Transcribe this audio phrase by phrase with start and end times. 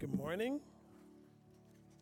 [0.00, 0.60] Good morning.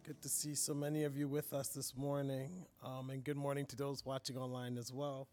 [0.05, 3.65] Good to see so many of you with us this morning, um, and good morning
[3.67, 5.29] to those watching online as well.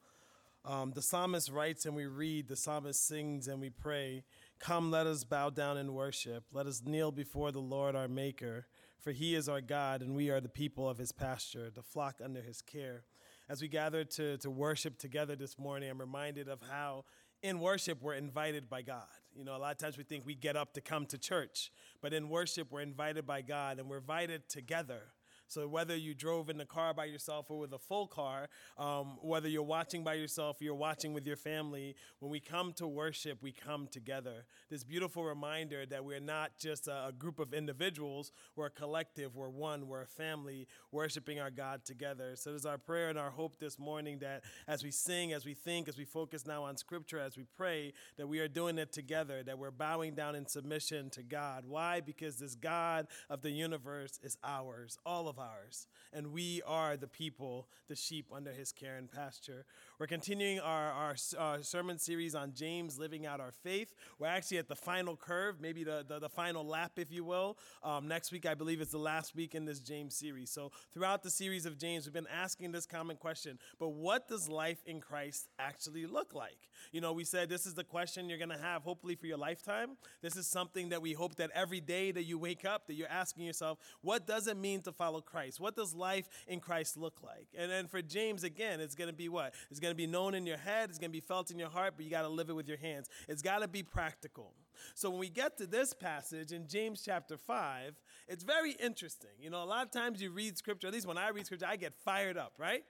[0.63, 4.23] Um, the psalmist writes and we read, the psalmist sings and we pray,
[4.60, 6.46] Come, let us bow down and worship.
[6.53, 8.65] Let us kneel before the Lord our Maker,
[8.97, 12.21] for he is our God, and we are the people of his pasture, the flock
[12.23, 13.03] under his care.
[13.49, 17.03] As we gather to, to worship together this morning, I'm reminded of how
[17.41, 19.03] in worship we're invited by God.
[19.36, 21.72] You know, a lot of times we think we get up to come to church,
[22.02, 25.02] but in worship we're invited by God and we're invited together.
[25.48, 29.18] So whether you drove in the car by yourself or with a full car, um,
[29.22, 32.88] whether you're watching by yourself or you're watching with your family, when we come to
[32.88, 34.46] worship, we come together.
[34.70, 39.36] This beautiful reminder that we're not just a, a group of individuals, we're a collective,
[39.36, 42.36] we're one, we're a family worshiping our God together.
[42.36, 45.46] So it is our prayer and our hope this morning that as we sing, as
[45.46, 48.78] we think, as we focus now on scripture, as we pray, that we are doing
[48.78, 51.66] it together, that we're bowing down in submission to God.
[51.68, 52.02] Why?
[52.02, 55.87] Because this God of the universe is ours, all of ours.
[56.12, 59.65] And we are the people, the sheep under his care and pasture.
[59.99, 63.94] We're continuing our, our, our sermon series on James living out our faith.
[64.17, 67.59] We're actually at the final curve, maybe the, the, the final lap, if you will.
[67.83, 70.50] Um, next week, I believe, is the last week in this James series.
[70.50, 74.50] So throughout the series of James, we've been asking this common question but what does
[74.50, 76.69] life in Christ actually look like?
[76.91, 79.38] You know, we said this is the question you're going to have, hopefully, for your
[79.38, 79.91] lifetime.
[80.23, 83.07] This is something that we hope that every day that you wake up, that you're
[83.07, 85.59] asking yourself, what does it mean to follow Christ?
[85.59, 87.47] What does life in Christ look like?
[87.55, 89.53] And then for James, again, it's going to be what?
[89.69, 91.69] It's going to be known in your head, it's going to be felt in your
[91.69, 93.09] heart, but you got to live it with your hands.
[93.27, 94.53] It's got to be practical.
[94.95, 97.93] So when we get to this passage in James chapter 5,
[98.27, 99.29] it's very interesting.
[99.39, 101.67] You know, a lot of times you read scripture, at least when I read scripture,
[101.69, 102.83] I get fired up, right?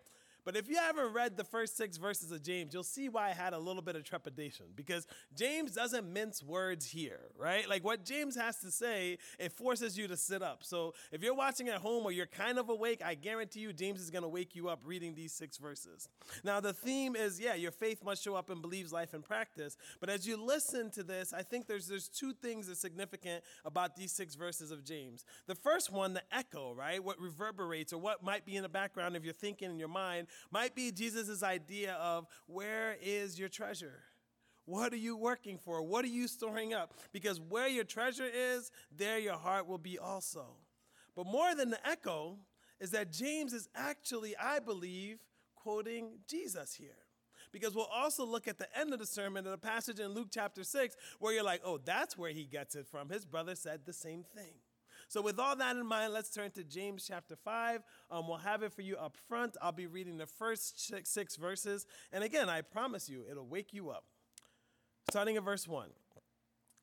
[0.45, 3.33] But if you haven't read the first six verses of James, you'll see why I
[3.33, 7.67] had a little bit of trepidation because James doesn't mince words here, right?
[7.67, 10.64] Like what James has to say, it forces you to sit up.
[10.64, 14.02] So if you're watching at home or you're kind of awake, I guarantee you James
[14.02, 16.09] is going to wake you up reading these six verses.
[16.43, 19.77] Now, the theme is yeah, your faith must show up in believes life and practice.
[19.99, 23.95] But as you listen to this, I think there's, there's two things that's significant about
[23.95, 25.26] these six verses of James.
[25.48, 27.03] The first one, the echo, right?
[27.03, 30.27] What reverberates or what might be in the background of your thinking in your mind
[30.52, 34.04] might be Jesus' idea of where is your treasure?
[34.66, 35.82] What are you working for?
[35.82, 36.94] What are you storing up?
[37.11, 40.45] Because where your treasure is, there your heart will be also.
[41.16, 42.38] But more than the echo
[42.80, 45.20] is that James is actually, I believe,
[45.55, 46.98] quoting Jesus here.
[47.52, 50.30] Because we'll also look at the end of the sermon in a passage in Luke
[50.32, 53.10] chapter 6 where you're like, oh, that's where he gets it from.
[53.10, 54.54] His brother said the same thing.
[55.14, 57.84] So, with all that in mind, let's turn to James chapter 5.
[58.10, 59.56] Um, we'll have it for you up front.
[59.62, 61.86] I'll be reading the first six, verses.
[62.12, 64.06] And again, I promise you, it'll wake you up.
[65.12, 65.90] Starting at verse 1.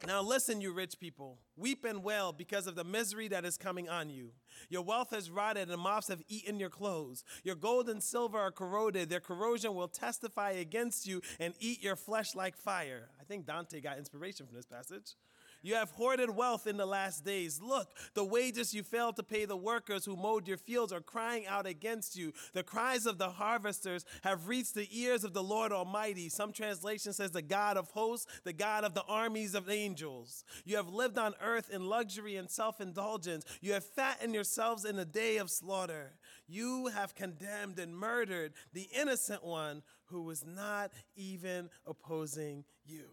[0.07, 3.89] Now listen, you rich people, weep and wail because of the misery that is coming
[3.89, 4.31] on you.
[4.69, 7.25] Your wealth has rotted and moths have eaten your clothes.
[7.43, 9.11] Your gold and silver are corroded.
[9.11, 13.09] Their corrosion will testify against you and eat your flesh like fire.
[13.21, 15.17] I think Dante got inspiration from this passage.
[15.63, 17.61] You have hoarded wealth in the last days.
[17.61, 21.47] Look, the wages you failed to pay the workers who mowed your fields are crying
[21.47, 22.33] out against you.
[22.55, 26.29] The cries of the harvesters have reached the ears of the Lord Almighty.
[26.31, 30.45] Some translation says the God of hosts, the God of the armies of angels.
[30.65, 33.45] You have lived on earth in luxury and self indulgence.
[33.61, 36.13] You have fattened yourselves in the day of slaughter.
[36.49, 43.11] You have condemned and murdered the innocent one who was not even opposing you.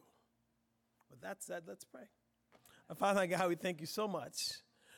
[1.10, 2.08] With that said, let's pray.
[2.96, 4.54] Father God, we thank you so much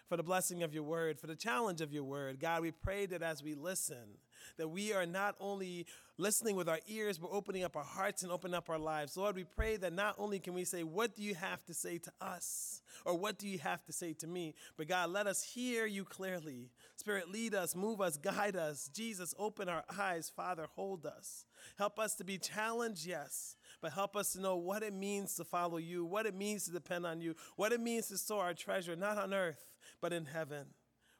[0.08, 2.40] for the blessing of your word, for the challenge of your word.
[2.40, 4.18] God, we pray that as we listen,
[4.58, 5.86] that we are not only
[6.18, 9.18] listening with our ears, but opening up our hearts and opening up our lives.
[9.18, 11.98] Lord, we pray that not only can we say, What do you have to say
[12.00, 12.82] to us?
[13.06, 14.56] Or what do you have to say to me?
[14.78, 16.70] But God, let us hear you clearly.
[16.96, 18.90] Spirit, lead us, move us, guide us.
[18.94, 20.32] Jesus, open our eyes.
[20.36, 21.46] Father, hold us.
[21.78, 25.44] Help us to be challenged, yes, but help us to know what it means to
[25.44, 28.54] follow you, what it means to depend on you, what it means to store our
[28.54, 29.72] treasure, not on earth,
[30.02, 30.66] but in heaven,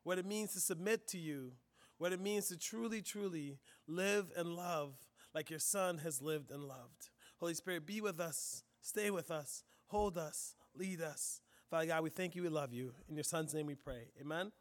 [0.04, 1.54] what it means to submit to you,
[1.98, 3.58] what it means to truly, truly
[3.88, 4.96] live and love
[5.34, 7.10] like your Son has lived and loved.
[7.38, 11.42] Holy Spirit, be with us, stay with us, hold us, lead us.
[11.70, 12.94] Father God, we thank you, we love you.
[13.08, 14.08] In your Son's name we pray.
[14.20, 14.52] Amen.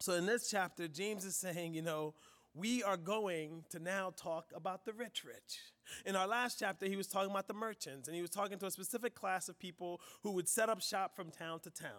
[0.00, 2.14] So in this chapter, James is saying, you know,
[2.54, 5.60] we are going to now talk about the rich rich.
[6.06, 8.66] In our last chapter, he was talking about the merchants, and he was talking to
[8.66, 11.90] a specific class of people who would set up shop from town to town.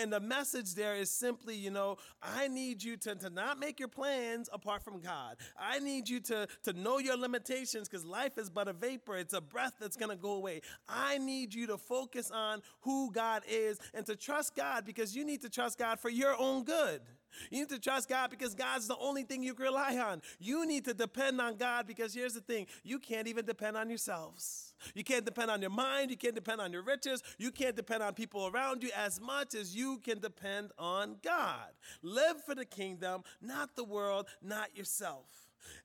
[0.00, 3.78] And the message there is simply, you know, I need you to, to not make
[3.78, 5.36] your plans apart from God.
[5.58, 9.34] I need you to, to know your limitations because life is but a vapor, it's
[9.34, 10.62] a breath that's going to go away.
[10.88, 15.24] I need you to focus on who God is and to trust God because you
[15.24, 17.02] need to trust God for your own good.
[17.50, 20.22] You need to trust God because God's the only thing you can rely on.
[20.38, 23.88] You need to depend on God because here's the thing you can't even depend on
[23.88, 24.74] yourselves.
[24.94, 26.10] You can't depend on your mind.
[26.10, 27.22] You can't depend on your riches.
[27.38, 31.70] You can't depend on people around you as much as you can depend on God.
[32.02, 35.26] Live for the kingdom, not the world, not yourself.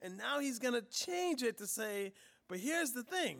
[0.02, 2.14] And now he's going to change it to say,
[2.48, 3.40] but here's the thing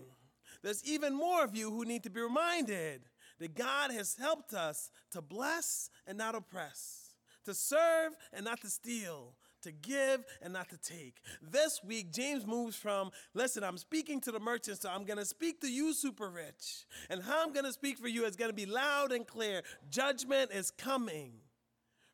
[0.64, 3.02] there's even more of you who need to be reminded
[3.40, 7.01] that God has helped us to bless and not oppress
[7.46, 11.18] to serve and not to steal, to give and not to take.
[11.42, 15.26] This week, James moves from, listen, I'm speaking to the merchants, so I'm going to
[15.26, 16.86] speak to you, super rich.
[17.10, 19.62] And how I'm going to speak for you is going to be loud and clear.
[19.90, 21.34] Judgment is coming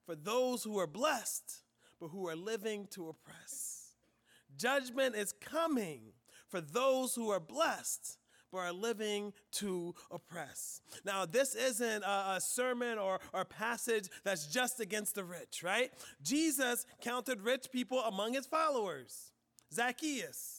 [0.05, 1.63] for those who are blessed,
[1.99, 3.91] but who are living to oppress.
[4.57, 6.13] Judgment is coming
[6.47, 8.17] for those who are blessed,
[8.51, 10.81] but are living to oppress.
[11.05, 15.91] Now, this isn't a, sermon or, or passage that's just against the rich, right?
[16.21, 19.31] Jesus counted rich people among his followers.
[19.73, 20.56] Zacchaeus,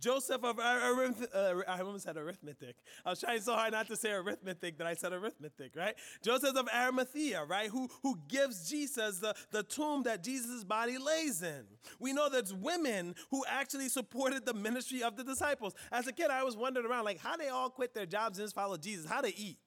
[0.00, 2.76] Joseph of arith- uh, I almost said arithmetic.
[3.04, 5.94] I was trying so hard not to say arithmetic that I said arithmetic, right?
[6.22, 7.68] Joseph of Arimathea, right?
[7.68, 11.64] Who, who gives Jesus the, the tomb that Jesus' body lays in.
[11.98, 15.74] We know there's women who actually supported the ministry of the disciples.
[15.90, 18.44] As a kid, I was wondering around, like, how they all quit their jobs and
[18.44, 19.58] just follow Jesus, how they eat.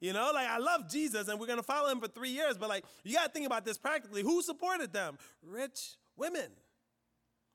[0.00, 2.70] You know, like I love Jesus and we're gonna follow him for three years, but
[2.70, 4.22] like you gotta think about this practically.
[4.22, 5.18] Who supported them?
[5.42, 6.50] Rich women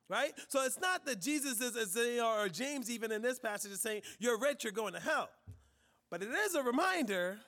[0.10, 0.34] right?
[0.48, 4.02] So it's not that Jesus is, is or James even in this passage is saying,
[4.20, 5.30] you're rich, you're going to hell.
[6.10, 7.40] But it is a reminder.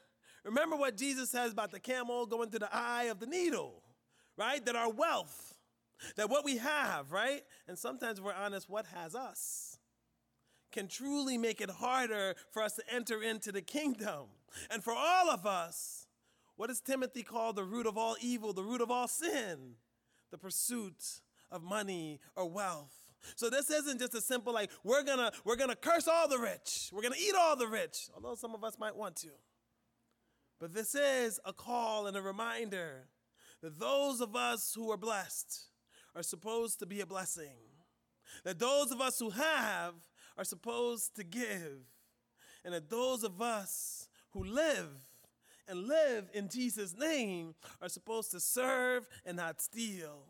[0.44, 3.84] Remember what Jesus says about the camel going through the eye of the needle,
[4.38, 4.64] right?
[4.66, 5.56] That our wealth,
[6.16, 7.42] that what we have, right?
[7.68, 9.78] And sometimes we're honest, what has us
[10.72, 14.26] can truly make it harder for us to enter into the kingdom.
[14.70, 16.08] And for all of us,
[16.56, 19.76] what does Timothy call the root of all evil, the root of all sin?
[20.32, 21.22] The pursuit
[21.52, 22.94] of money or wealth.
[23.36, 26.28] So this isn't just a simple like we're going to we're going to curse all
[26.28, 26.90] the rich.
[26.94, 29.30] We're going to eat all the rich, although some of us might want to.
[30.60, 33.10] But this is a call and a reminder
[33.62, 35.66] that those of us who are blessed
[36.16, 37.58] are supposed to be a blessing.
[38.44, 39.94] That those of us who have
[40.38, 41.86] are supposed to give.
[42.64, 44.90] And that those of us who live
[45.68, 50.26] and live in Jesus' name are supposed to serve and not steal.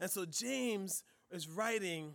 [0.00, 2.14] And so James is writing,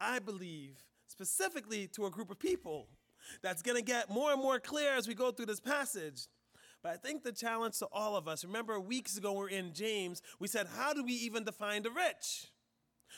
[0.00, 2.88] I believe, specifically to a group of people
[3.42, 6.26] that's going to get more and more clear as we go through this passage.
[6.82, 9.72] But I think the challenge to all of us, remember weeks ago we we're in
[9.72, 12.48] James, we said, how do we even define the rich?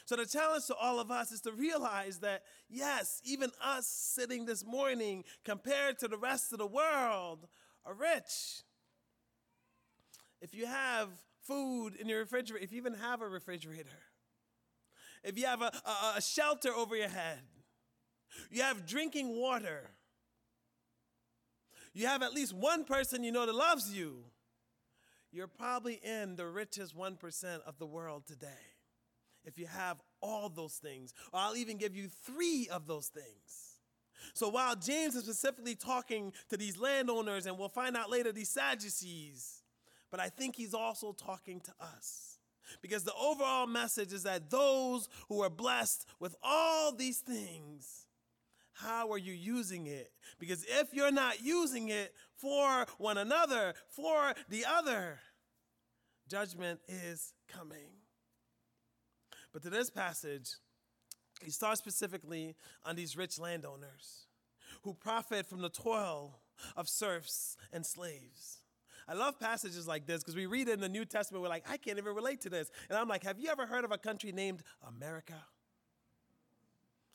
[0.04, 4.44] So the challenge to all of us is to realize that, yes, even us sitting
[4.44, 7.46] this morning, compared to the rest of the world,
[7.86, 8.62] are rich.
[10.42, 11.08] If you have
[11.46, 13.98] food in your refrigerator, if you even have a refrigerator,
[15.22, 17.40] if you have a, a, a shelter over your head,
[18.50, 19.90] you have drinking water,
[21.92, 24.24] you have at least one person you know that loves you,
[25.32, 28.48] you're probably in the richest 1% of the world today.
[29.44, 33.74] If you have all those things, or I'll even give you three of those things.
[34.32, 38.48] So while James is specifically talking to these landowners, and we'll find out later, these
[38.48, 39.63] Sadducees,
[40.14, 42.38] but I think he's also talking to us.
[42.80, 48.06] Because the overall message is that those who are blessed with all these things,
[48.74, 50.12] how are you using it?
[50.38, 55.18] Because if you're not using it for one another, for the other,
[56.28, 57.90] judgment is coming.
[59.52, 60.48] But to this passage,
[61.42, 62.54] he starts specifically
[62.84, 64.26] on these rich landowners
[64.82, 66.38] who profit from the toil
[66.76, 68.60] of serfs and slaves.
[69.06, 71.64] I love passages like this because we read it in the New Testament, we're like,
[71.68, 72.70] I can't even relate to this.
[72.88, 75.34] And I'm like, have you ever heard of a country named America?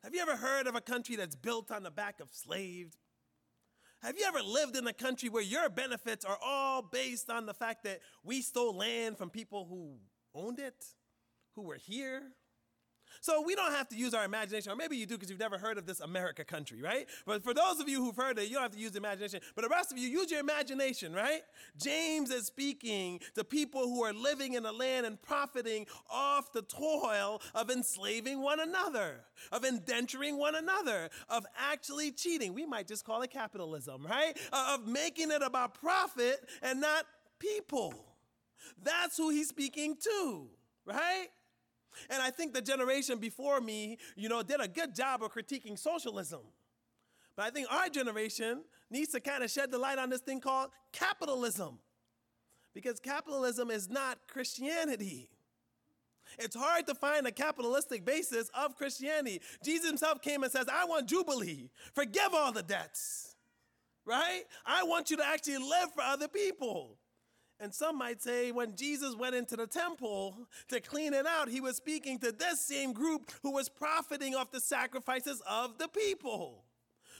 [0.03, 2.95] Have you ever heard of a country that's built on the back of slaves?
[4.01, 7.53] Have you ever lived in a country where your benefits are all based on the
[7.53, 9.97] fact that we stole land from people who
[10.33, 10.85] owned it,
[11.55, 12.21] who were here?
[13.21, 15.57] So we don't have to use our imagination, or maybe you do because you've never
[15.57, 17.07] heard of this America country, right?
[17.25, 19.41] But for those of you who've heard it, you don't have to use imagination.
[19.55, 21.41] But the rest of you, use your imagination, right?
[21.77, 26.61] James is speaking to people who are living in the land and profiting off the
[26.61, 32.53] toil of enslaving one another, of indenturing one another, of actually cheating.
[32.53, 34.37] We might just call it capitalism, right?
[34.51, 37.05] Uh, of making it about profit and not
[37.39, 37.93] people.
[38.83, 40.47] That's who he's speaking to,
[40.85, 41.27] right?
[42.09, 45.77] And I think the generation before me, you know, did a good job of critiquing
[45.77, 46.41] socialism.
[47.35, 50.41] But I think our generation needs to kind of shed the light on this thing
[50.41, 51.79] called capitalism.
[52.73, 55.29] Because capitalism is not Christianity.
[56.37, 59.41] It's hard to find a capitalistic basis of Christianity.
[59.63, 61.71] Jesus himself came and says, I want Jubilee.
[61.93, 63.35] Forgive all the debts,
[64.05, 64.43] right?
[64.65, 66.98] I want you to actually live for other people.
[67.59, 71.59] And some might say when Jesus went into the temple to clean it out, he
[71.59, 76.63] was speaking to this same group who was profiting off the sacrifices of the people.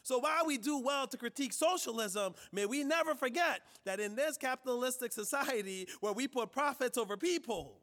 [0.01, 4.37] So while we do well to critique socialism, may we never forget that in this
[4.37, 7.81] capitalistic society where we put profits over people,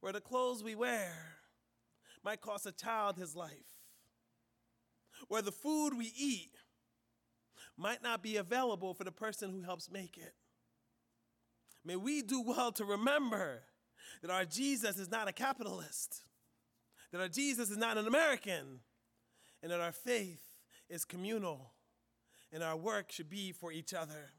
[0.00, 1.12] where the clothes we wear
[2.24, 3.52] might cost a child his life,
[5.28, 6.50] where the food we eat
[7.76, 10.34] might not be available for the person who helps make it
[11.84, 13.62] May we do well to remember
[14.20, 16.22] that our Jesus is not a capitalist,
[17.10, 18.80] that our Jesus is not an American,
[19.62, 20.42] and that our faith
[20.88, 21.72] is communal,
[22.52, 24.30] and our work should be for each other.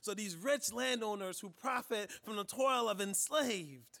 [0.00, 3.98] So these rich landowners who profit from the toil of enslaved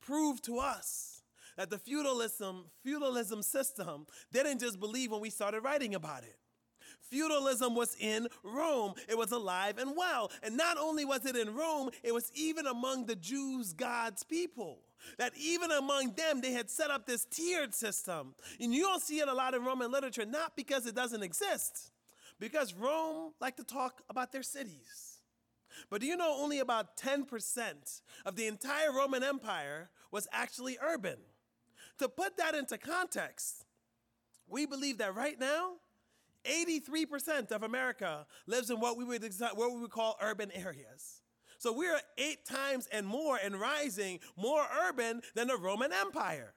[0.00, 1.22] prove to us
[1.56, 6.36] that the feudalism, feudalism system didn't just believe when we started writing about it.
[7.10, 8.94] Feudalism was in Rome.
[9.08, 10.30] It was alive and well.
[10.42, 14.78] And not only was it in Rome, it was even among the Jews, God's people.
[15.18, 18.34] That even among them, they had set up this tiered system.
[18.60, 21.90] And you don't see it a lot in Roman literature, not because it doesn't exist,
[22.40, 25.18] because Rome liked to talk about their cities.
[25.90, 31.18] But do you know only about 10% of the entire Roman Empire was actually urban?
[31.98, 33.64] To put that into context,
[34.48, 35.74] we believe that right now,
[36.46, 39.22] 83% of America lives in what we would
[39.54, 41.22] what we would call urban areas.
[41.58, 46.54] So we're eight times and more and rising more urban than the Roman Empire.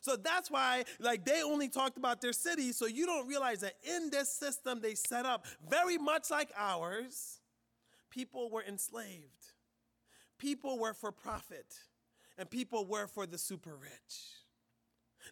[0.00, 2.76] So that's why, like, they only talked about their cities.
[2.76, 7.40] So you don't realize that in this system they set up, very much like ours,
[8.10, 9.52] people were enslaved,
[10.38, 11.74] people were for profit,
[12.36, 14.34] and people were for the super rich.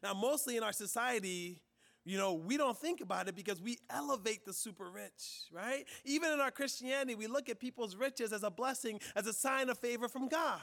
[0.02, 1.62] Now, mostly in our society,
[2.06, 5.84] you know, we don't think about it because we elevate the super rich, right?
[6.04, 9.68] Even in our Christianity, we look at people's riches as a blessing, as a sign
[9.68, 10.60] of favor from God.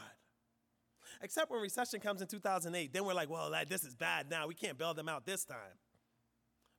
[1.20, 4.46] Except when recession comes in 2008, then we're like, well, this is bad now.
[4.48, 5.78] We can't bail them out this time.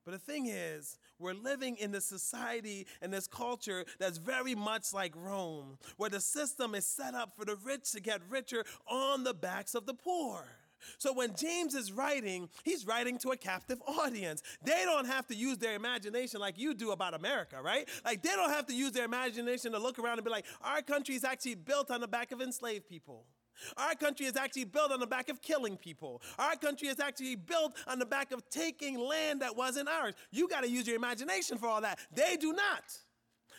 [0.03, 4.93] But the thing is, we're living in this society and this culture that's very much
[4.93, 9.23] like Rome, where the system is set up for the rich to get richer on
[9.23, 10.45] the backs of the poor.
[10.97, 14.41] So when James is writing, he's writing to a captive audience.
[14.63, 17.87] They don't have to use their imagination like you do about America, right?
[18.03, 20.81] Like they don't have to use their imagination to look around and be like, our
[20.81, 23.25] country is actually built on the back of enslaved people.
[23.77, 26.21] Our country is actually built on the back of killing people.
[26.37, 30.13] Our country is actually built on the back of taking land that wasn't ours.
[30.31, 31.99] You got to use your imagination for all that.
[32.13, 32.83] They do not.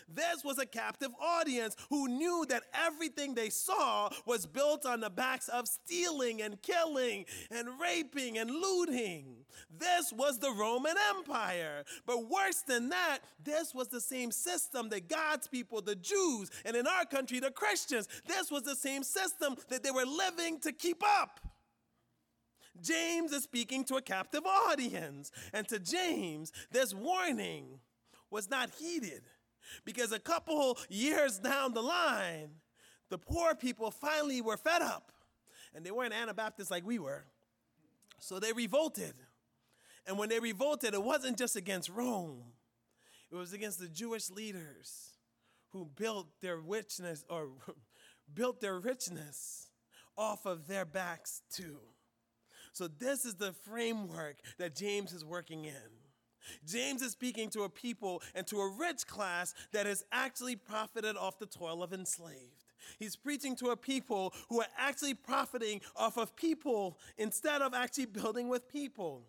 [0.08, 5.10] This was a captive audience who knew that everything they saw was built on the
[5.10, 9.44] backs of stealing and killing and raping and looting.
[9.76, 11.84] This was the Roman Empire.
[12.06, 16.76] But worse than that, this was the same system that God's people, the Jews, and
[16.76, 20.72] in our country, the Christians, this was the same system that they were living to
[20.72, 21.40] keep up.
[22.80, 25.32] James is speaking to a captive audience.
[25.52, 27.80] And to James, this warning
[28.30, 29.22] was not heeded.
[29.84, 32.50] Because a couple years down the line,
[33.08, 35.12] the poor people finally were fed up.
[35.74, 37.24] And they weren't Anabaptists like we were.
[38.18, 39.14] So they revolted.
[40.06, 42.42] And when they revolted, it wasn't just against Rome,
[43.30, 45.10] it was against the Jewish leaders
[45.70, 47.48] who built their richness or
[48.34, 49.68] built their richness
[50.16, 51.78] off of their backs too.
[52.72, 55.95] So this is the framework that James is working in.
[56.66, 61.16] James is speaking to a people and to a rich class that has actually profited
[61.16, 62.64] off the toil of enslaved.
[62.98, 68.06] He's preaching to a people who are actually profiting off of people instead of actually
[68.06, 69.26] building with people.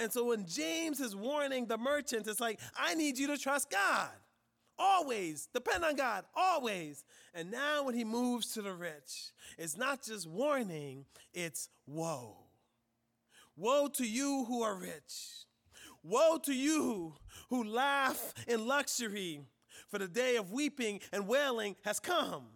[0.00, 3.70] And so when James is warning the merchants, it's like, I need you to trust
[3.70, 4.10] God.
[4.78, 5.48] Always.
[5.52, 6.24] Depend on God.
[6.34, 7.04] Always.
[7.34, 11.04] And now when he moves to the rich, it's not just warning,
[11.34, 12.36] it's woe.
[13.56, 15.44] Woe to you who are rich.
[16.02, 17.14] Woe to you
[17.48, 19.42] who laugh in luxury,
[19.88, 22.46] for the day of weeping and wailing has come.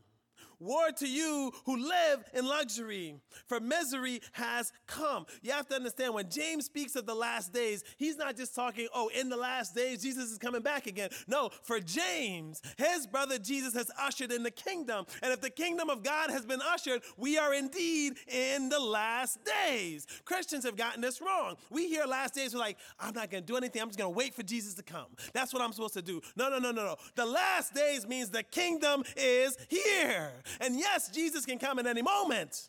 [0.64, 3.16] Woe to you who live in luxury,
[3.46, 5.26] for misery has come.
[5.42, 8.88] You have to understand when James speaks of the last days, he's not just talking,
[8.94, 11.10] oh, in the last days, Jesus is coming back again.
[11.28, 15.04] No, for James, his brother Jesus has ushered in the kingdom.
[15.22, 19.38] And if the kingdom of God has been ushered, we are indeed in the last
[19.44, 20.06] days.
[20.24, 21.56] Christians have gotten this wrong.
[21.70, 23.82] We hear last days, we're like, I'm not going to do anything.
[23.82, 25.08] I'm just going to wait for Jesus to come.
[25.34, 26.22] That's what I'm supposed to do.
[26.36, 26.96] No, no, no, no, no.
[27.16, 30.32] The last days means the kingdom is here.
[30.60, 32.68] And yes, Jesus can come at any moment.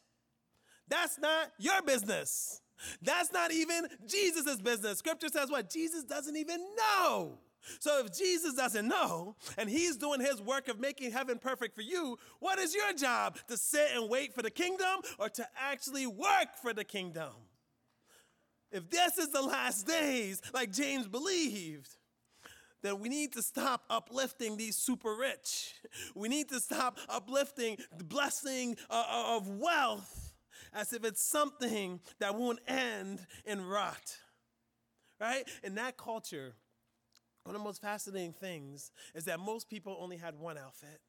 [0.87, 2.61] That's not your business.
[3.01, 4.99] That's not even Jesus' business.
[4.99, 5.69] Scripture says what?
[5.69, 7.39] Jesus doesn't even know.
[7.79, 11.81] So if Jesus doesn't know and he's doing his work of making heaven perfect for
[11.81, 13.37] you, what is your job?
[13.47, 17.31] To sit and wait for the kingdom or to actually work for the kingdom?
[18.71, 21.95] If this is the last days, like James believed,
[22.85, 25.73] that we need to stop uplifting these super rich.
[26.13, 30.33] We need to stop uplifting the blessing uh, uh, of wealth
[30.71, 34.17] as if it's something that won't end in rot.
[35.19, 35.45] Right?
[35.63, 36.53] In that culture,
[37.43, 40.99] one of the most fascinating things is that most people only had one outfit.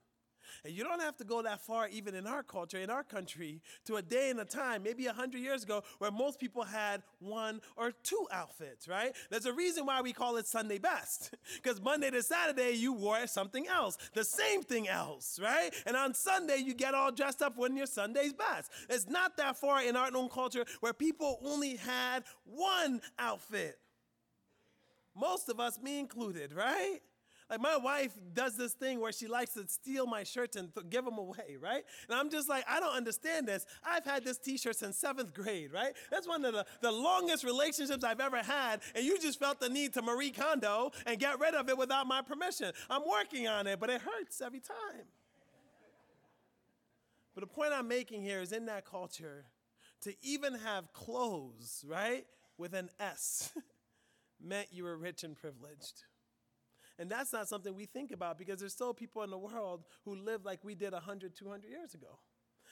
[0.65, 3.61] And you don't have to go that far, even in our culture, in our country,
[3.87, 7.61] to a day and a time, maybe 100 years ago, where most people had one
[7.77, 9.15] or two outfits, right?
[9.31, 11.35] There's a reason why we call it Sunday best.
[11.63, 15.71] Because Monday to Saturday, you wore something else, the same thing else, right?
[15.87, 18.71] And on Sunday, you get all dressed up when your Sunday's best.
[18.89, 23.79] It's not that far in our own culture where people only had one outfit.
[25.15, 27.01] Most of us, me included, right?
[27.49, 30.87] Like my wife does this thing where she likes to steal my shirts and th-
[30.91, 31.85] give them away, right?
[32.09, 33.65] And I'm just like, I don't understand this.
[33.85, 35.93] I've had this t-shirt since seventh grade, right?
[36.11, 38.81] That's one of the, the longest relationships I've ever had.
[38.97, 42.09] And you just felt the need to Marie Kondo and get rid of it without
[42.09, 42.73] my permission.
[42.91, 45.07] I'm working on it, but it hurts every time.
[47.37, 49.45] But the point I'm making here is in that culture,
[50.03, 52.27] to even have clothes, right,
[52.59, 53.53] with an S,
[54.43, 56.05] meant you were rich and privileged.
[56.99, 60.15] And that's not something we think about because there's still people in the world who
[60.15, 62.19] live like we did 100, 200 years ago.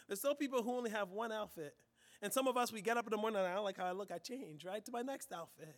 [0.07, 1.75] There's still people who only have one outfit.
[2.23, 3.85] And some of us, we get up in the morning and I don't like how
[3.85, 5.77] I look, I change, right, to my next outfit.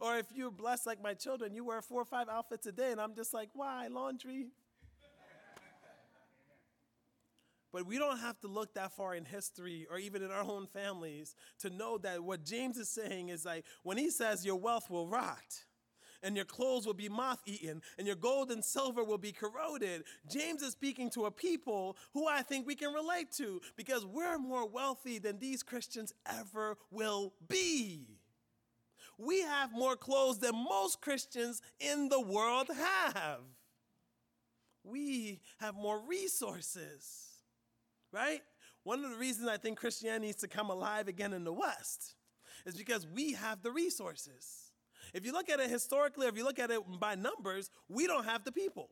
[0.00, 2.92] Or if you're blessed like my children, you wear four or five outfits a day,
[2.92, 3.88] and I'm just like, why?
[3.88, 4.48] Laundry?
[7.72, 10.66] But we don't have to look that far in history or even in our own
[10.66, 14.88] families to know that what James is saying is like, when he says your wealth
[14.88, 15.64] will rot,
[16.22, 20.04] and your clothes will be moth eaten, and your gold and silver will be corroded.
[20.30, 24.38] James is speaking to a people who I think we can relate to because we're
[24.38, 28.06] more wealthy than these Christians ever will be.
[29.18, 33.40] We have more clothes than most Christians in the world have.
[34.84, 37.26] We have more resources,
[38.12, 38.42] right?
[38.84, 42.14] One of the reasons I think Christianity needs to come alive again in the West
[42.64, 44.65] is because we have the resources.
[45.14, 48.24] If you look at it historically, if you look at it by numbers, we don't
[48.24, 48.90] have the people.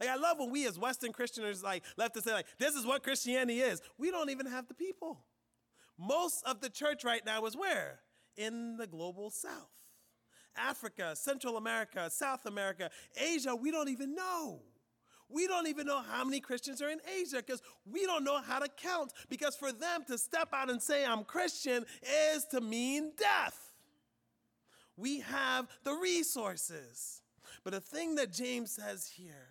[0.00, 2.86] Like I love when we as Western Christians like left to say like this is
[2.86, 3.80] what Christianity is.
[3.98, 5.24] We don't even have the people.
[5.98, 8.00] Most of the church right now is where?
[8.36, 9.70] In the global south.
[10.56, 14.60] Africa, Central America, South America, Asia, we don't even know.
[15.28, 18.60] We don't even know how many Christians are in Asia because we don't know how
[18.60, 19.12] to count.
[19.28, 21.84] Because for them to step out and say, I'm Christian,
[22.34, 23.67] is to mean death.
[24.98, 27.22] We have the resources.
[27.62, 29.48] But the thing that James says here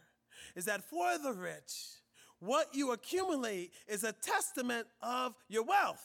[0.56, 1.74] is that for the rich,
[2.40, 6.04] what you accumulate is a testament of your wealth.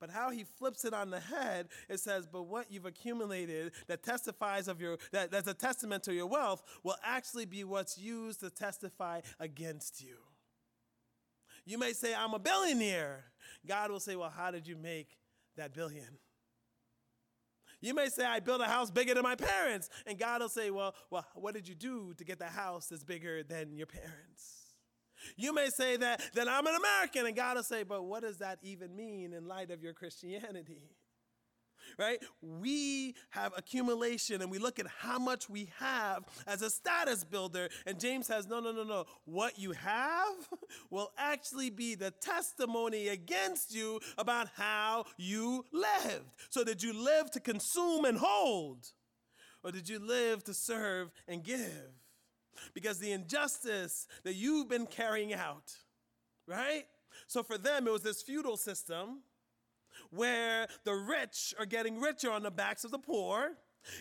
[0.00, 4.02] But how he flips it on the head, it says, but what you've accumulated that
[4.02, 8.40] testifies of your, that, that's a testament to your wealth, will actually be what's used
[8.40, 10.16] to testify against you.
[11.66, 13.24] You may say, I'm a billionaire.
[13.66, 15.18] God will say, well, how did you make
[15.56, 16.18] that billion?
[17.80, 19.88] You may say, I built a house bigger than my parents.
[20.06, 23.04] And God will say, Well, well, what did you do to get the house that's
[23.04, 24.56] bigger than your parents?
[25.36, 28.38] You may say that, that I'm an American, and God will say, But what does
[28.38, 30.90] that even mean in light of your Christianity?
[31.98, 32.18] Right?
[32.40, 37.68] We have accumulation and we look at how much we have as a status builder.
[37.86, 39.06] And James says, no, no, no, no.
[39.24, 40.48] What you have
[40.90, 46.34] will actually be the testimony against you about how you lived.
[46.50, 48.86] So, did you live to consume and hold?
[49.62, 51.92] Or did you live to serve and give?
[52.74, 55.72] Because the injustice that you've been carrying out,
[56.46, 56.84] right?
[57.26, 59.20] So for them, it was this feudal system
[60.10, 63.52] where the rich are getting richer on the backs of the poor.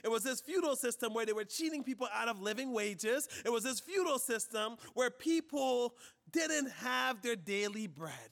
[0.03, 3.27] It was this feudal system where they were cheating people out of living wages.
[3.45, 5.95] It was this feudal system where people
[6.31, 8.29] didn't have their daily bread.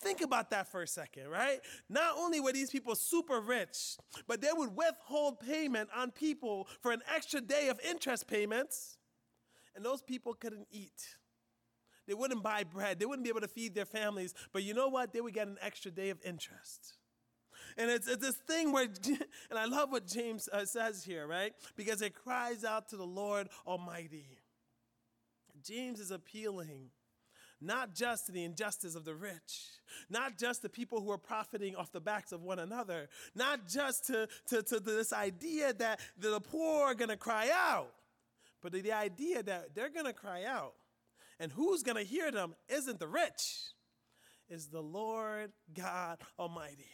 [0.00, 1.60] Think about that for a second, right?
[1.88, 3.96] Not only were these people super rich,
[4.28, 8.96] but they would withhold payment on people for an extra day of interest payments,
[9.74, 11.16] and those people couldn't eat.
[12.08, 12.98] They wouldn't buy bread.
[12.98, 14.34] They wouldn't be able to feed their families.
[14.52, 15.12] But you know what?
[15.12, 16.94] They would get an extra day of interest.
[17.76, 18.84] And it's, it's this thing where,
[19.50, 21.52] and I love what James uh, says here, right?
[21.76, 24.38] Because it cries out to the Lord Almighty.
[25.62, 26.90] James is appealing
[27.60, 29.64] not just to the injustice of the rich,
[30.08, 34.06] not just the people who are profiting off the backs of one another, not just
[34.06, 37.92] to, to, to this idea that the poor are going to cry out,
[38.62, 40.74] but the idea that they're going to cry out
[41.40, 43.72] and who's going to hear them isn't the rich,
[44.48, 46.90] is the Lord God Almighty,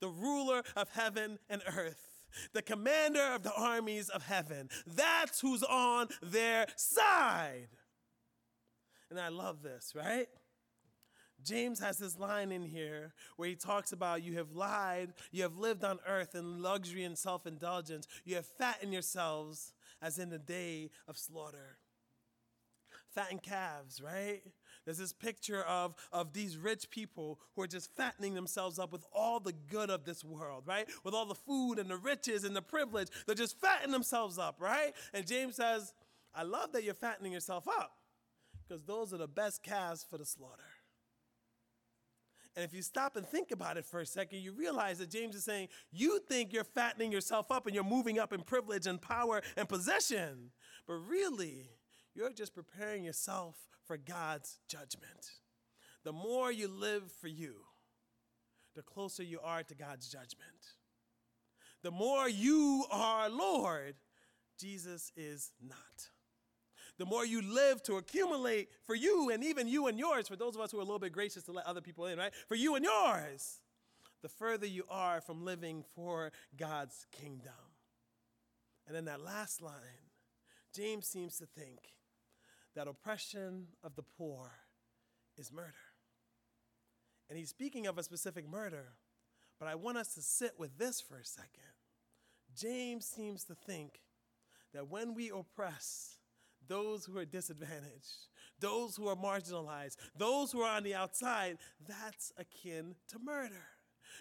[0.00, 2.08] the ruler of heaven and earth.
[2.54, 4.70] The commander of the armies of heaven.
[4.86, 7.68] That's who's on their side.
[9.10, 10.28] And I love this, right?
[11.44, 15.58] James has this line in here where he talks about you have lied, you have
[15.58, 20.38] lived on earth in luxury and self indulgence, you have fattened yourselves as in the
[20.38, 21.76] day of slaughter
[23.14, 24.42] fattened calves, right?
[24.84, 29.04] There's this picture of, of these rich people who are just fattening themselves up with
[29.12, 30.88] all the good of this world, right?
[31.04, 33.08] With all the food and the riches and the privilege.
[33.26, 34.92] They're just fattening themselves up, right?
[35.12, 35.92] And James says,
[36.34, 37.92] I love that you're fattening yourself up
[38.66, 40.62] because those are the best calves for the slaughter.
[42.54, 45.34] And if you stop and think about it for a second, you realize that James
[45.34, 49.00] is saying, You think you're fattening yourself up and you're moving up in privilege and
[49.00, 50.50] power and possession.
[50.86, 51.70] But really,
[52.14, 55.30] you're just preparing yourself for God's judgment.
[56.04, 57.54] The more you live for you,
[58.74, 60.76] the closer you are to God's judgment.
[61.82, 63.94] The more you are Lord,
[64.58, 66.10] Jesus is not.
[66.98, 70.54] The more you live to accumulate for you and even you and yours, for those
[70.54, 72.32] of us who are a little bit gracious to let other people in, right?
[72.48, 73.60] For you and yours,
[74.22, 77.52] the further you are from living for God's kingdom.
[78.86, 79.72] And then that last line,
[80.74, 81.80] James seems to think
[82.74, 84.50] that oppression of the poor
[85.36, 85.72] is murder.
[87.28, 88.92] And he's speaking of a specific murder,
[89.58, 91.48] but I want us to sit with this for a second.
[92.56, 94.00] James seems to think
[94.74, 96.18] that when we oppress
[96.68, 98.28] those who are disadvantaged,
[98.60, 103.64] those who are marginalized, those who are on the outside, that's akin to murder.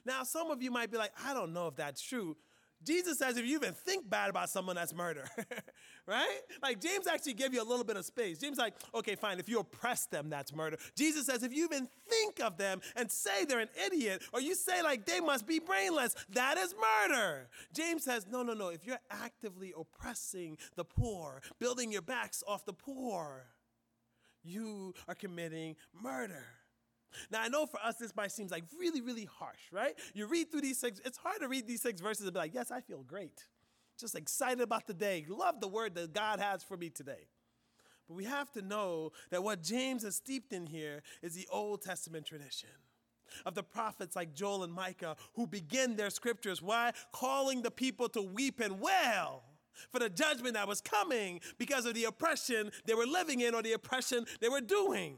[0.05, 2.37] Now, some of you might be like, I don't know if that's true.
[2.83, 5.25] Jesus says if you even think bad about someone, that's murder,
[6.07, 6.39] right?
[6.61, 8.39] Like James actually gave you a little bit of space.
[8.39, 10.77] James like, okay, fine, if you oppress them, that's murder.
[10.95, 14.55] Jesus says if you even think of them and say they're an idiot, or you
[14.55, 16.73] say like they must be brainless, that is
[17.09, 17.49] murder.
[17.73, 18.69] James says, no, no, no.
[18.69, 23.45] If you're actively oppressing the poor, building your backs off the poor,
[24.43, 26.45] you are committing murder.
[27.31, 29.93] Now, I know for us, this might seem like really, really harsh, right?
[30.13, 32.53] You read through these six, it's hard to read these six verses and be like,
[32.53, 33.45] yes, I feel great.
[33.99, 35.25] Just excited about the day.
[35.27, 37.27] Love the word that God has for me today.
[38.07, 41.81] But we have to know that what James is steeped in here is the Old
[41.81, 42.69] Testament tradition
[43.45, 46.61] of the prophets like Joel and Micah who begin their scriptures.
[46.61, 46.91] Why?
[47.11, 49.43] Calling the people to weep and wail
[49.89, 53.61] for the judgment that was coming because of the oppression they were living in or
[53.61, 55.17] the oppression they were doing.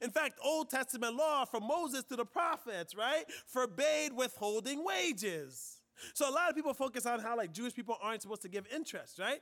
[0.00, 5.80] In fact, Old Testament law from Moses to the prophets, right, forbade withholding wages.
[6.14, 8.66] So a lot of people focus on how like Jewish people aren't supposed to give
[8.74, 9.40] interest, right?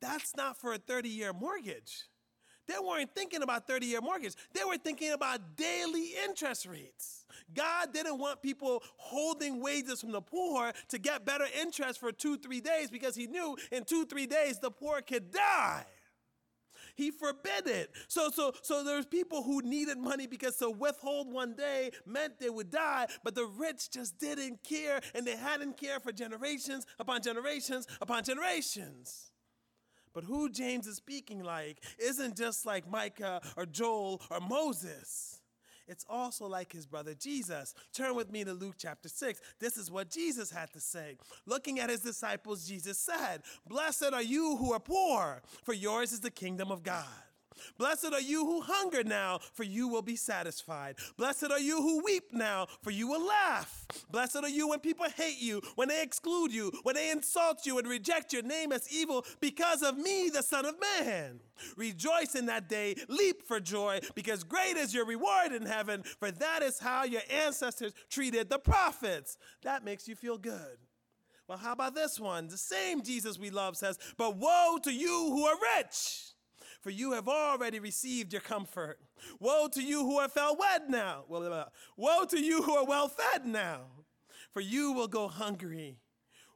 [0.00, 2.04] That's not for a 30 year mortgage.
[2.66, 4.34] They weren't thinking about 30 year mortgage.
[4.52, 7.24] They were thinking about daily interest rates.
[7.52, 12.38] God didn't want people holding wages from the poor to get better interest for two,
[12.38, 15.84] three days because he knew in two, three days the poor could die.
[16.94, 17.90] He forbid it.
[18.08, 22.50] So, so, so there's people who needed money because to withhold one day meant they
[22.50, 27.22] would die, but the rich just didn't care and they hadn't cared for generations upon
[27.22, 29.32] generations upon generations.
[30.12, 35.33] But who James is speaking like isn't just like Micah or Joel or Moses.
[35.86, 37.74] It's also like his brother Jesus.
[37.92, 39.40] Turn with me to Luke chapter 6.
[39.60, 41.16] This is what Jesus had to say.
[41.46, 46.20] Looking at his disciples, Jesus said, Blessed are you who are poor, for yours is
[46.20, 47.04] the kingdom of God.
[47.78, 50.96] Blessed are you who hunger now, for you will be satisfied.
[51.16, 53.86] Blessed are you who weep now, for you will laugh.
[54.10, 57.78] Blessed are you when people hate you, when they exclude you, when they insult you
[57.78, 61.40] and reject your name as evil because of me, the Son of Man.
[61.76, 66.30] Rejoice in that day, leap for joy, because great is your reward in heaven, for
[66.30, 69.38] that is how your ancestors treated the prophets.
[69.62, 70.78] That makes you feel good.
[71.46, 72.48] Well, how about this one?
[72.48, 76.33] The same Jesus we love says, But woe to you who are rich
[76.84, 78.98] for you have already received your comfort.
[79.40, 81.24] Woe to you who are well wed now.
[81.32, 81.64] Uh,
[81.96, 83.86] woe to you who are well fed now,
[84.52, 85.96] for you will go hungry.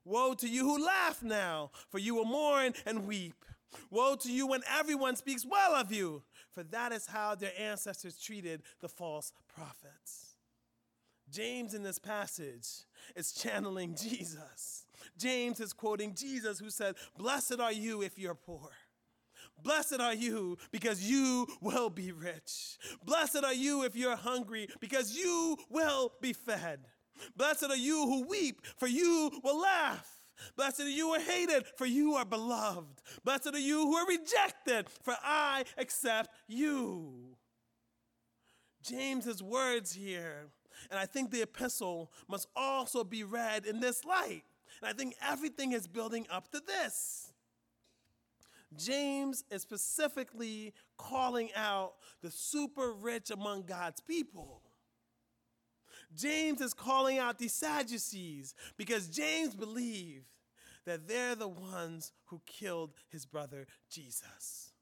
[0.05, 3.43] Woe to you who laugh now, for you will mourn and weep.
[3.91, 8.21] Woe to you when everyone speaks well of you, for that is how their ancestors
[8.21, 10.35] treated the false prophets.
[11.31, 12.69] James in this passage
[13.17, 14.85] is channeling Jesus.
[15.17, 18.69] James is quoting Jesus, who said, Blessed are you if you're poor.
[19.63, 22.79] Blessed are you because you will be rich.
[23.05, 26.81] Blessed are you if you're hungry because you will be fed.
[27.37, 30.09] Blessed are you who weep, for you will laugh.
[30.57, 33.03] Blessed are you who are hated, for you are beloved.
[33.25, 37.37] Blessed are you who are rejected, for I accept you.
[38.83, 40.47] James's words here,
[40.91, 44.45] and I think the epistle must also be read in this light.
[44.81, 47.28] And I think everything is building up to this.
[48.77, 54.63] James is specifically calling out the super rich among God's people.
[56.15, 60.27] James is calling out the Sadducees because James believed
[60.87, 64.73] that they're the ones who killed his brother Jesus.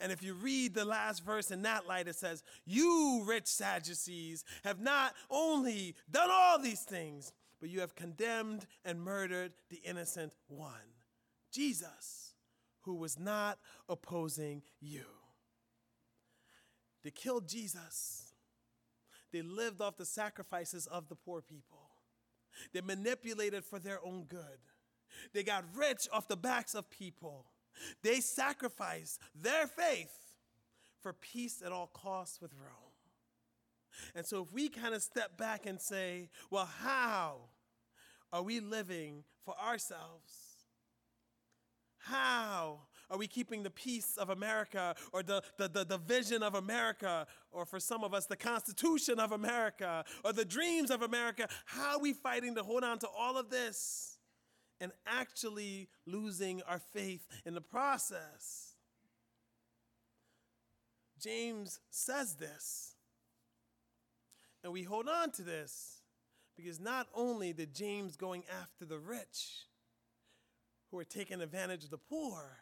[0.00, 4.44] And if you read the last verse in that light, it says, You rich Sadducees
[4.62, 10.32] have not only done all these things, but you have condemned and murdered the innocent
[10.48, 10.70] one,
[11.52, 12.23] Jesus
[12.84, 15.04] who was not opposing you.
[17.02, 18.32] They killed Jesus.
[19.32, 21.90] They lived off the sacrifices of the poor people.
[22.72, 24.60] They manipulated for their own good.
[25.32, 27.46] They got rich off the backs of people.
[28.02, 30.16] They sacrificed their faith
[31.00, 32.84] for peace at all costs with Rome.
[34.14, 37.36] And so, if we kind of step back and say, well, how
[38.32, 40.43] are we living for ourselves?
[42.04, 46.54] How are we keeping the peace of America or the, the, the, the, vision of
[46.54, 51.48] America, or for some of us, the Constitution of America or the dreams of America?
[51.64, 54.18] How are we fighting to hold on to all of this
[54.80, 58.74] and actually losing our faith in the process?
[61.18, 62.96] James says this,
[64.62, 66.02] and we hold on to this
[66.54, 69.64] because not only did James going after the rich,
[70.94, 72.58] who are taking advantage of the poor.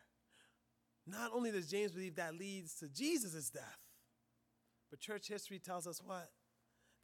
[1.07, 3.91] Not only does James believe that leads to Jesus' death,
[4.89, 6.31] but church history tells us what?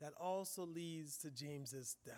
[0.01, 2.15] That also leads to James's death.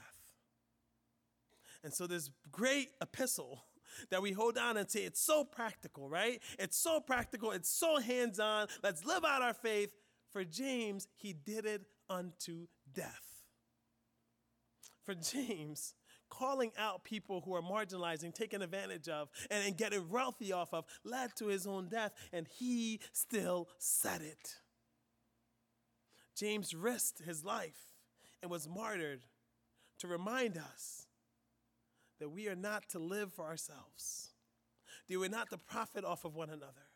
[1.83, 3.64] And so this great epistle
[4.11, 6.40] that we hold on and say it's so practical, right?
[6.57, 8.68] It's so practical, it's so hands-on.
[8.85, 9.90] Let's live out our faith.
[10.31, 13.42] For James, he did it unto death.
[15.05, 15.94] For James,
[16.31, 20.85] calling out people who are marginalizing, taken advantage of, and, and getting wealthy off of
[21.05, 24.57] led to his own death, and he still said it.
[26.37, 27.95] James risked his life
[28.40, 29.21] and was martyred
[29.99, 31.07] to remind us
[32.19, 34.31] that we are not to live for ourselves,
[35.09, 36.88] that we're not to profit off of one another,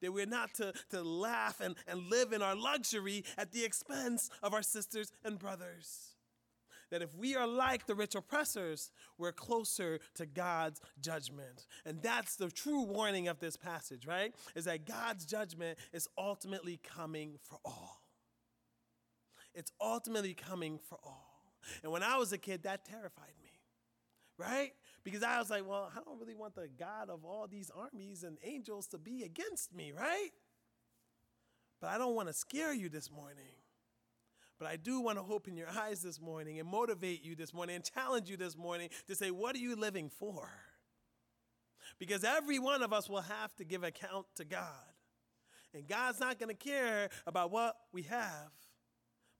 [0.00, 4.30] that we're not to, to laugh and, and live in our luxury at the expense
[4.42, 6.12] of our sisters and brothers
[6.92, 11.66] that if we are like the rich oppressors, we're closer to God's judgment.
[11.86, 14.34] And that's the true warning of this passage, right?
[14.54, 18.02] Is that God's judgment is ultimately coming for all.
[19.54, 21.54] It's ultimately coming for all.
[21.82, 23.52] And when I was a kid, that terrified me,
[24.36, 24.72] right?
[25.02, 28.22] Because I was like, well, I don't really want the God of all these armies
[28.22, 30.30] and angels to be against me, right?
[31.80, 33.61] But I don't want to scare you this morning.
[34.62, 37.74] But I do want to open your eyes this morning and motivate you this morning
[37.74, 40.48] and challenge you this morning to say, what are you living for?
[41.98, 44.68] Because every one of us will have to give account to God.
[45.74, 48.52] And God's not going to care about what we have,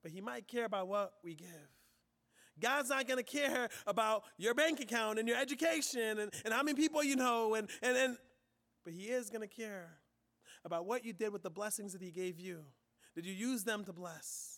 [0.03, 1.71] but He might care about what we give.
[2.59, 6.65] God's not going to care about your bank account and your education and, and how
[6.65, 8.17] many people you know, and, and, and,
[8.85, 9.89] but He is going to care
[10.65, 12.65] about what you did with the blessings that He gave you.
[13.15, 14.52] Did you use them to bless?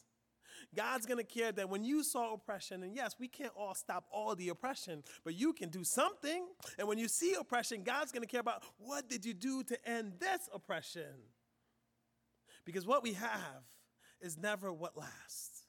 [0.74, 4.06] God's going to care that when you saw oppression, and yes, we can't all stop
[4.10, 6.46] all the oppression, but you can do something.
[6.78, 9.88] And when you see oppression, God's going to care about what did you do to
[9.88, 11.14] end this oppression?
[12.64, 13.64] Because what we have
[14.20, 15.62] is never what lasts.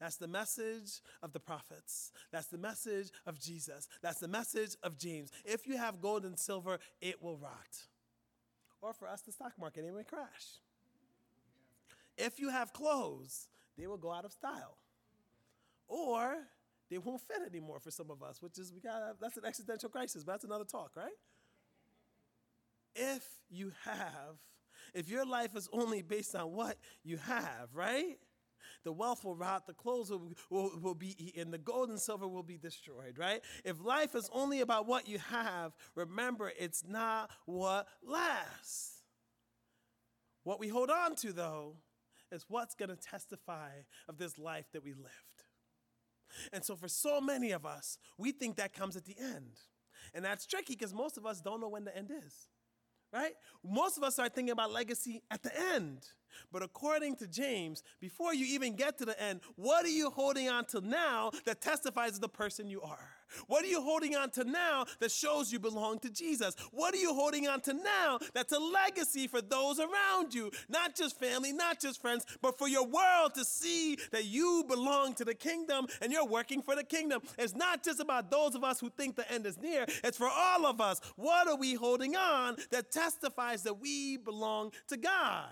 [0.00, 2.12] That's the message of the prophets.
[2.30, 3.88] That's the message of Jesus.
[4.00, 5.30] That's the message of James.
[5.44, 7.86] If you have gold and silver, it will rot.
[8.80, 10.60] Or for us, the stock market, it may crash.
[12.16, 14.76] If you have clothes, they will go out of style.
[15.86, 16.36] Or
[16.90, 19.88] they won't fit anymore for some of us, which is we got that's an existential
[19.88, 21.12] crisis, but that's another talk, right?
[22.94, 24.36] If you have,
[24.94, 28.18] if your life is only based on what you have, right?
[28.84, 32.26] The wealth will rot, the clothes will, will, will be eaten, the gold and silver
[32.26, 33.40] will be destroyed, right?
[33.64, 39.02] If life is only about what you have, remember it's not what lasts.
[40.44, 41.76] What we hold on to, though,
[42.30, 43.70] is what's going to testify
[44.08, 45.44] of this life that we lived.
[46.52, 49.60] And so, for so many of us, we think that comes at the end.
[50.14, 52.48] And that's tricky because most of us don't know when the end is
[53.12, 53.32] right?
[53.64, 56.06] Most of us are thinking about legacy at the end.
[56.52, 60.48] But according to James, before you even get to the end, what are you holding
[60.48, 63.10] on to now that testifies to the person you are?
[63.46, 66.54] What are you holding on to now that shows you belong to Jesus?
[66.72, 70.50] What are you holding on to now that's a legacy for those around you?
[70.68, 75.14] Not just family, not just friends, but for your world to see that you belong
[75.14, 77.20] to the kingdom and you're working for the kingdom.
[77.38, 80.28] It's not just about those of us who think the end is near, it's for
[80.28, 81.00] all of us.
[81.16, 85.48] What are we holding on that testifies that we belong to God?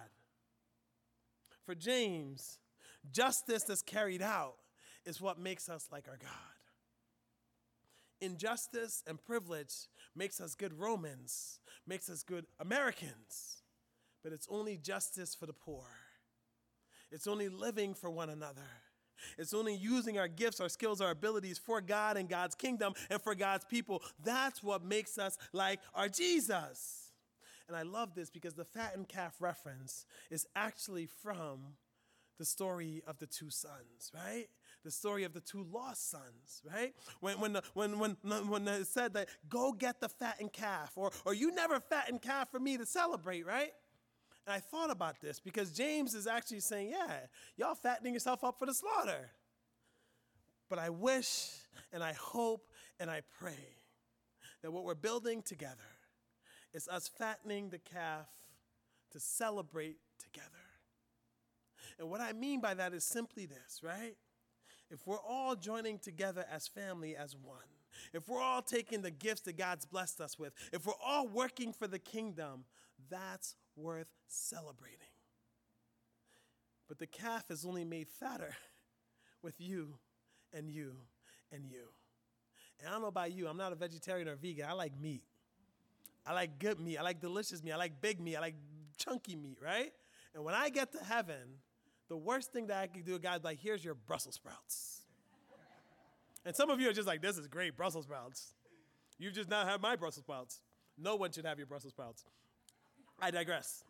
[1.66, 2.59] For James,
[3.12, 4.55] justice that's carried out
[5.05, 6.31] is what makes us like our God.
[8.20, 9.74] Injustice and privilege
[10.14, 13.62] makes us good Romans, makes us good Americans,
[14.22, 15.85] but it's only justice for the poor.
[17.11, 18.62] It's only living for one another.
[19.38, 23.20] It's only using our gifts, our skills, our abilities for God and God's kingdom and
[23.20, 24.02] for God's people.
[24.24, 27.06] That's what makes us like our Jesus.
[27.68, 31.74] And I love this because the fattened calf reference is actually from
[32.38, 34.46] the story of the two sons, right?
[34.85, 36.94] The story of the two lost sons, right?
[37.20, 41.11] When, when, the, when, when, when it said that, go get the fattened calf, or,
[41.24, 43.72] or you never fattened calf for me to celebrate, right?
[44.46, 47.20] And I thought about this because James is actually saying, yeah,
[47.57, 49.31] y'all fattening yourself up for the slaughter.
[50.68, 51.50] But I wish
[51.92, 52.68] and I hope
[53.00, 53.76] and I pray
[54.62, 55.95] that what we're building together
[56.77, 58.27] is us fattening the calf
[59.11, 60.51] to celebrate together.
[61.99, 64.15] And what I mean by that is simply this, right?
[64.91, 67.57] If we're all joining together as family, as one,
[68.12, 71.73] if we're all taking the gifts that God's blessed us with, if we're all working
[71.73, 72.67] for the kingdom,
[73.09, 74.99] that's worth celebrating.
[76.89, 78.55] But the calf is only made fatter
[79.43, 79.95] with you
[80.53, 80.97] and you
[81.51, 81.89] and you.
[82.79, 84.67] And I don't know about you, I'm not a vegetarian or vegan.
[84.69, 85.23] I like meat.
[86.27, 86.99] I like good meat.
[86.99, 87.73] I like delicious meat.
[87.73, 88.37] I like big meat.
[88.37, 88.57] I like
[88.97, 89.93] chunky meat, right?
[90.35, 91.61] And when I get to heaven,
[92.09, 95.03] the worst thing that I could do, God's like, here's your Brussels sprouts.
[96.45, 98.55] and some of you are just like, this is great, Brussels sprouts.
[99.19, 100.61] You've just now have my Brussels sprouts.
[100.99, 102.25] No one should have your Brussels sprouts.
[103.21, 103.83] I digress.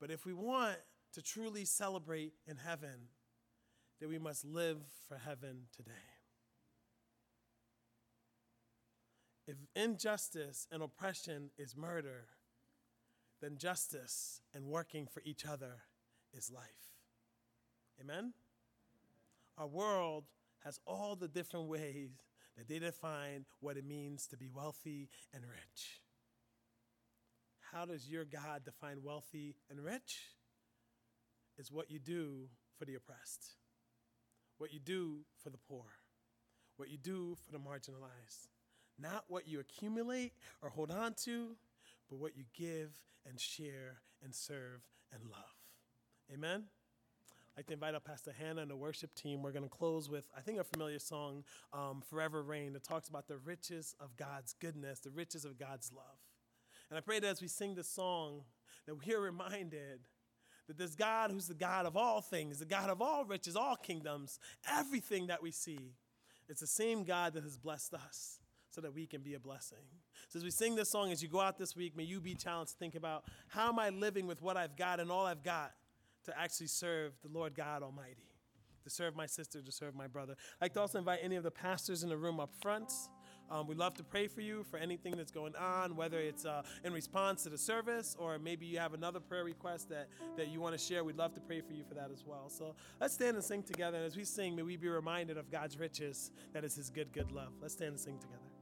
[0.00, 0.76] But if we want
[1.12, 3.08] to truly celebrate in heaven,
[4.00, 6.13] then we must live for heaven today.
[9.46, 12.26] If injustice and oppression is murder,
[13.42, 15.82] then justice and working for each other
[16.32, 16.94] is life.
[18.00, 18.32] Amen?
[19.58, 20.24] Our world
[20.64, 22.10] has all the different ways
[22.56, 26.00] that they define what it means to be wealthy and rich.
[27.72, 30.20] How does your God define wealthy and rich?
[31.58, 33.56] Is what you do for the oppressed,
[34.58, 35.84] what you do for the poor,
[36.76, 38.48] what you do for the marginalized.
[38.98, 41.56] Not what you accumulate or hold on to,
[42.08, 42.90] but what you give
[43.28, 45.54] and share and serve and love.
[46.32, 46.64] Amen?
[47.54, 49.42] I'd like to invite up Pastor Hannah and the worship team.
[49.42, 53.08] We're going to close with, I think, a familiar song, um, Forever Reign, that talks
[53.08, 56.18] about the riches of God's goodness, the riches of God's love.
[56.90, 58.42] And I pray that as we sing this song,
[58.86, 60.00] that we are reminded
[60.66, 63.76] that this God who's the God of all things, the God of all riches, all
[63.76, 65.92] kingdoms, everything that we see,
[66.48, 68.40] it's the same God that has blessed us
[68.74, 69.78] so that we can be a blessing.
[70.28, 72.34] So as we sing this song, as you go out this week, may you be
[72.34, 75.44] challenged to think about how am I living with what I've got and all I've
[75.44, 75.72] got
[76.24, 78.26] to actually serve the Lord God Almighty,
[78.82, 80.34] to serve my sister, to serve my brother.
[80.60, 82.92] I'd like to also invite any of the pastors in the room up front.
[83.50, 86.62] Um, we'd love to pray for you for anything that's going on, whether it's uh,
[86.82, 90.60] in response to the service or maybe you have another prayer request that, that you
[90.60, 91.04] want to share.
[91.04, 92.48] We'd love to pray for you for that as well.
[92.48, 93.98] So let's stand and sing together.
[93.98, 97.12] And as we sing, may we be reminded of God's riches, that is His good,
[97.12, 97.52] good love.
[97.60, 98.53] Let's stand and sing together.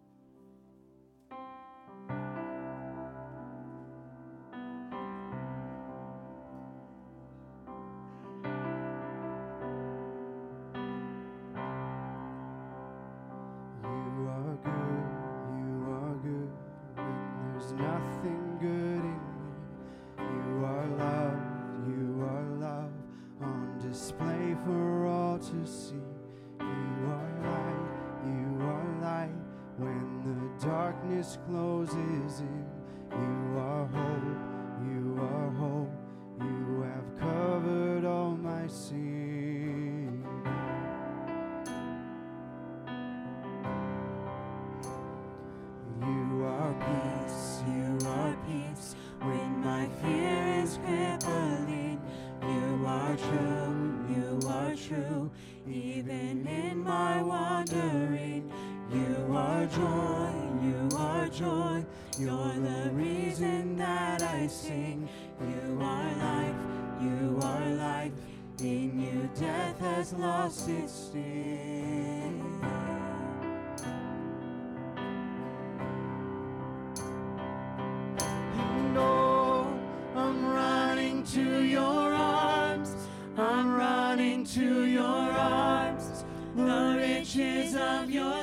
[80.14, 82.94] I'm running to your arms.
[83.38, 86.24] I'm running to your arms.
[86.54, 88.41] The riches of your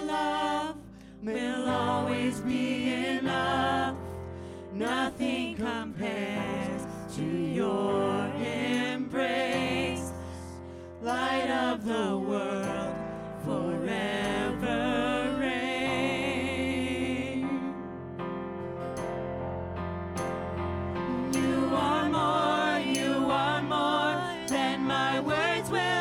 [25.59, 25.98] sides will.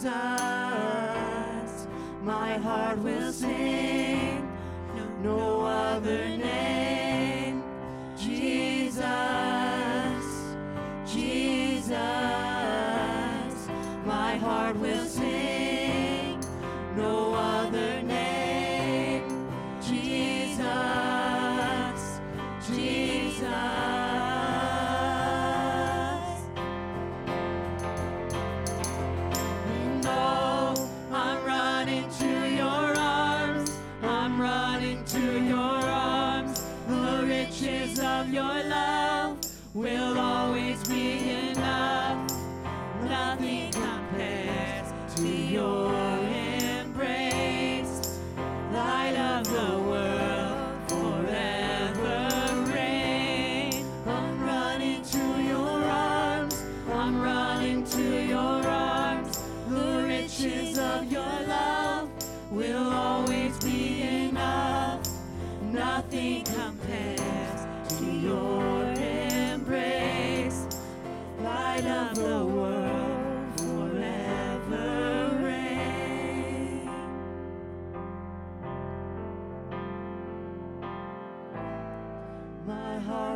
[0.00, 1.86] Jesus,
[2.22, 4.50] my heart will sing
[5.22, 6.59] no other name.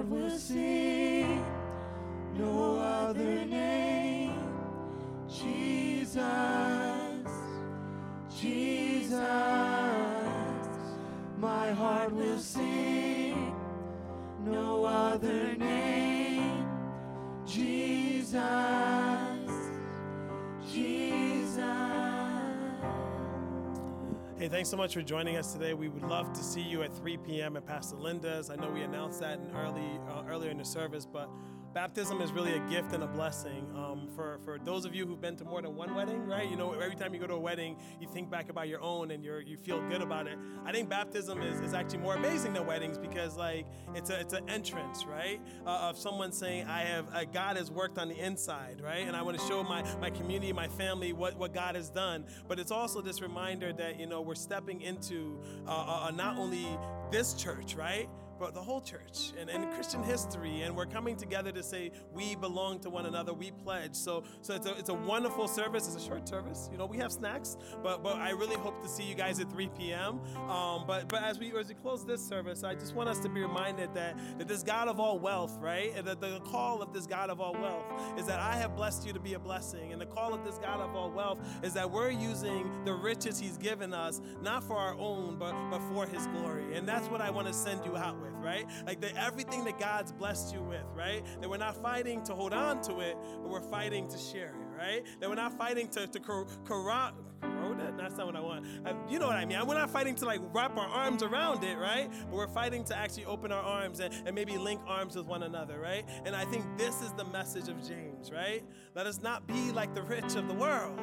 [0.09, 1.45] will sing
[2.37, 4.33] no other name.
[5.29, 6.23] Jesus,
[8.41, 9.19] Jesus,
[11.39, 13.55] my heart will sing
[14.45, 16.67] no other name.
[17.47, 18.74] Jesus.
[24.45, 25.73] Hey, thanks so much for joining us today.
[25.73, 27.57] We would love to see you at 3 p.m.
[27.57, 28.51] at Pastor Linda's.
[28.51, 31.31] I know we announced that in early uh, earlier in the service, but
[31.75, 33.67] baptism is really a gift and a blessing.
[33.75, 36.49] Um, for, for those of you who've been to more than one wedding, right?
[36.49, 39.11] You know, every time you go to a wedding, you think back about your own
[39.11, 40.39] and you're, you feel good about it.
[40.65, 44.33] I think baptism is, is actually more amazing than weddings because, like, it's a it's
[44.33, 45.41] an entrance, right?
[45.67, 49.07] Uh, of someone saying, I have, uh, God has worked on the inside, right?
[49.07, 52.25] And I want to show my, my community, my family, what, what God has done.
[52.47, 56.67] But it's also this reminder that, you know, we're stepping into uh, uh, not only
[57.11, 58.09] this church, right?
[58.39, 60.63] But the whole church and, and Christian history.
[60.63, 63.33] And we're coming together to say we belong to one another.
[63.33, 63.95] We pledge.
[63.95, 65.87] So so it's a, it's a wonderful service.
[65.87, 66.69] It's a short service.
[66.73, 69.51] You know, we have snacks, but but I really hope to see you guys at
[69.51, 70.21] 3 p.m.
[70.49, 73.29] Um, but but as we as we close this service, I just want us to
[73.29, 75.93] be reminded that that this God of all wealth, right?
[75.97, 77.85] And that the call of this God of all wealth
[78.19, 79.93] is that I have blessed you to be a blessing.
[79.93, 83.39] And the call of this God of all wealth is that we're using the riches
[83.39, 86.77] He's given us not for our own, but but for His glory.
[86.77, 88.67] And that's what I want to send you out with right?
[88.87, 91.25] Like the, everything that God's blessed you with, right?
[91.41, 94.77] That we're not fighting to hold on to it, but we're fighting to share it,
[94.77, 95.03] right?
[95.21, 96.47] That we're not fighting to, to cor-
[97.85, 97.97] it?
[97.97, 98.67] That's not what I want.
[98.85, 99.65] Uh, you know what I mean.
[99.67, 102.11] We're not fighting to like wrap our arms around it, right?
[102.29, 105.43] But we're fighting to actually open our arms and, and maybe link arms with one
[105.43, 106.05] another, right?
[106.25, 108.65] And I think this is the message of James, right?
[108.95, 110.99] Let us not be like the rich of the world.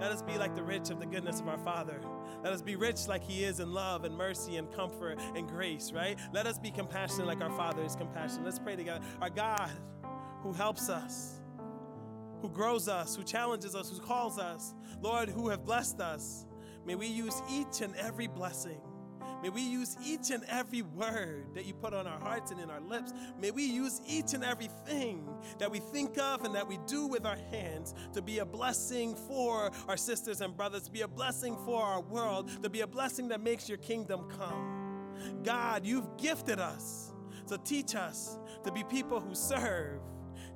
[0.00, 2.00] Let us be like the rich of the goodness of our Father.
[2.42, 5.92] Let us be rich like He is in love and mercy and comfort and grace,
[5.92, 6.18] right?
[6.32, 8.44] Let us be compassionate like our Father is compassionate.
[8.44, 9.04] Let's pray together.
[9.20, 9.70] Our God
[10.42, 11.40] who helps us,
[12.42, 16.44] who grows us, who challenges us, who calls us, Lord, who have blessed us,
[16.84, 18.80] may we use each and every blessing
[19.42, 22.70] May we use each and every word that you put on our hearts and in
[22.70, 23.12] our lips.
[23.40, 25.28] May we use each and everything
[25.58, 29.14] that we think of and that we do with our hands to be a blessing
[29.14, 32.86] for our sisters and brothers, to be a blessing for our world, to be a
[32.86, 35.12] blessing that makes your kingdom come.
[35.44, 37.12] God, you've gifted us.
[37.46, 40.00] So teach us to be people who serve.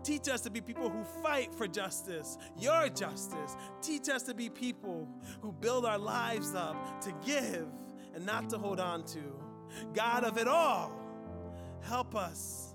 [0.03, 3.57] Teach us to be people who fight for justice, your justice.
[3.83, 5.09] Teach us to be people
[5.43, 7.67] who build our lives up to give
[8.21, 9.19] and not to hold on to.
[9.95, 10.93] God of it all,
[11.81, 12.75] help us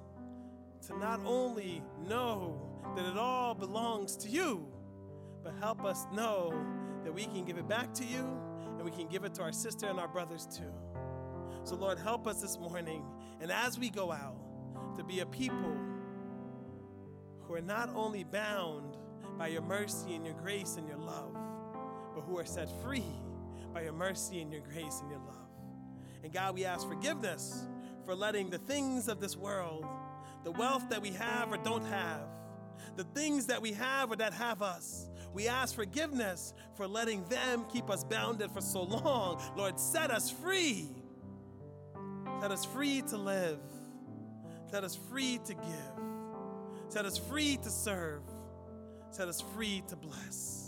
[0.88, 2.60] to not only know
[2.96, 4.66] that it all belongs to you,
[5.44, 6.52] but help us know
[7.04, 8.26] that we can give it back to you
[8.76, 10.74] and we can give it to our sister and our brothers too.
[11.64, 13.04] So, Lord, help us this morning,
[13.40, 14.38] and as we go out,
[14.96, 15.78] to be a people
[17.42, 18.98] who are not only bound
[19.38, 21.38] by your mercy and your grace and your love,
[22.16, 23.04] but who are set free
[23.76, 25.36] by your mercy and your grace and your love.
[26.24, 27.66] And God, we ask forgiveness
[28.06, 29.86] for letting the things of this world,
[30.46, 32.22] the wealth that we have or don't have,
[32.96, 37.66] the things that we have or that have us, we ask forgiveness for letting them
[37.72, 39.42] keep us bounded for so long.
[39.58, 40.88] Lord, set us free.
[42.40, 43.60] Set us free to live.
[44.72, 46.88] Set us free to give.
[46.88, 48.22] Set us free to serve.
[49.12, 50.65] Set us free to bless.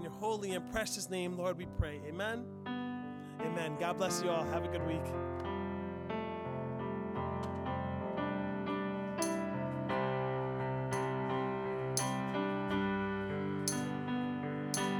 [0.00, 2.00] In your holy and precious name, Lord, we pray.
[2.08, 2.46] Amen.
[2.66, 3.76] Amen.
[3.78, 4.44] God bless you all.
[4.44, 5.49] Have a good week.